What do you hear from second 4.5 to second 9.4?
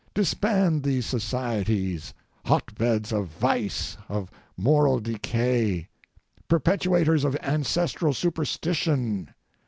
moral decay—perpetuators of ancestral superstition.